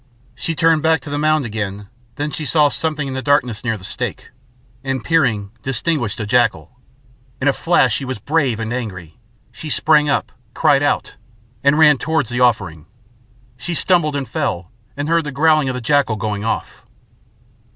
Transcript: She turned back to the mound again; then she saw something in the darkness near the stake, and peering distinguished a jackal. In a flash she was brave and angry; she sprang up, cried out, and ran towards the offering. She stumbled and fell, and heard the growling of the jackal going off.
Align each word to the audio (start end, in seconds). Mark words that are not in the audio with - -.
She 0.33 0.55
turned 0.55 0.81
back 0.81 0.99
to 1.01 1.11
the 1.11 1.19
mound 1.19 1.45
again; 1.45 1.87
then 2.15 2.31
she 2.31 2.43
saw 2.43 2.69
something 2.69 3.07
in 3.07 3.13
the 3.13 3.21
darkness 3.21 3.63
near 3.63 3.77
the 3.77 3.83
stake, 3.83 4.31
and 4.83 5.03
peering 5.05 5.51
distinguished 5.61 6.19
a 6.19 6.25
jackal. 6.25 6.71
In 7.39 7.47
a 7.47 7.53
flash 7.53 7.93
she 7.97 8.03
was 8.05 8.17
brave 8.17 8.59
and 8.59 8.73
angry; 8.73 9.19
she 9.51 9.69
sprang 9.69 10.09
up, 10.09 10.31
cried 10.55 10.81
out, 10.81 11.17
and 11.63 11.77
ran 11.77 11.99
towards 11.99 12.29
the 12.31 12.39
offering. 12.39 12.87
She 13.57 13.75
stumbled 13.75 14.15
and 14.15 14.27
fell, 14.27 14.71
and 14.97 15.07
heard 15.07 15.23
the 15.23 15.31
growling 15.31 15.69
of 15.69 15.75
the 15.75 15.81
jackal 15.81 16.15
going 16.15 16.43
off. 16.43 16.83